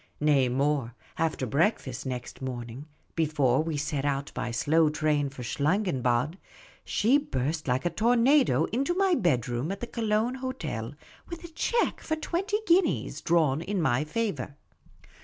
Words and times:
Nay, 0.19 0.49
more; 0.49 0.95
after 1.19 1.45
breakfast 1.45 2.07
next 2.07 2.41
morning, 2.41 2.87
before 3.15 3.61
we 3.61 3.77
set 3.77 4.03
out 4.03 4.31
by 4.33 4.49
slow 4.49 4.89
train 4.89 5.29
for 5.29 5.43
Schlangenbad, 5.43 6.39
she 6.83 7.19
burst 7.19 7.67
like 7.67 7.85
a 7.85 7.91
tornado 7.91 8.63
into 8.73 8.95
my 8.95 9.13
bedroom 9.13 9.71
at 9.71 9.79
the 9.79 9.85
Cologne 9.85 10.33
hotel 10.41 10.95
with 11.29 11.43
a 11.43 11.49
cheque 11.49 12.01
for 12.01 12.15
twenty 12.15 12.57
guineas, 12.65 13.21
drawn 13.21 13.61
in 13.61 13.79
my 13.79 14.03
favour. 14.03 14.55